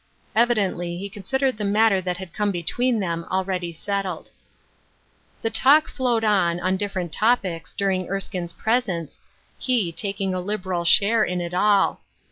Evidently, 0.35 0.97
he 0.97 1.07
considered 1.11 1.57
the 1.57 1.63
matter 1.63 2.01
that 2.01 2.17
had 2.17 2.33
come 2.33 2.49
between 2.51 2.99
them, 2.99 3.23
already 3.29 3.71
settled. 3.71 4.31
The 5.43 5.51
talk 5.51 5.89
flowed 5.89 6.23
on, 6.23 6.59
on 6.59 6.75
different 6.75 7.11
topics, 7.13 7.75
during 7.75 8.09
Erskine's 8.09 8.53
presence, 8.53 9.21
he 9.59 9.91
taking 9.91 10.33
a 10.33 10.41
liberal 10.41 10.85
share 10.85 11.23
in 11.23 11.39
it 11.39 11.53
all. 11.53 12.01